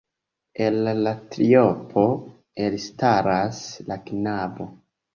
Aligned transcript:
El 0.67 0.79
la 1.07 1.13
triopo 1.35 2.07
elstaras 2.71 3.63
la 3.93 4.03
knabo. 4.11 4.73